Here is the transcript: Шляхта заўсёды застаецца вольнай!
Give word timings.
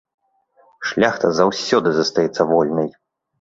Шляхта 0.91 1.27
заўсёды 1.41 1.93
застаецца 1.99 2.49
вольнай! 2.55 2.89